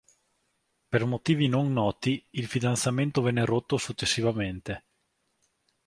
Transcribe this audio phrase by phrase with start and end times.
[0.89, 4.85] Per motivi non noti il fidanzamento venne rotto successivamente.